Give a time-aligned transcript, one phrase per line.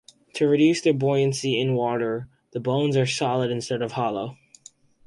[0.33, 4.35] To reduce their buoyancy in water, the bones are solid instead of hollow.